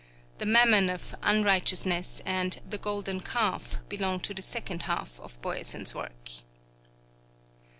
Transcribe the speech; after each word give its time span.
'The 0.39 0.47
Mammon 0.47 0.89
of 0.89 1.13
Unrighteousness' 1.21 2.23
and 2.25 2.59
'The 2.67 2.79
Golden 2.79 3.19
Calf' 3.21 3.75
belong 3.87 4.19
to 4.21 4.33
the 4.33 4.41
second 4.41 4.81
half 4.81 5.19
of 5.19 5.39
Boyesen's 5.43 5.93
work. 5.93 6.31